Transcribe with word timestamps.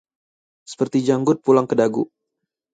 Seperti 0.71 0.97
janggut 1.07 1.39
pulang 1.45 1.67
ke 1.69 1.75
dagu 1.81 2.03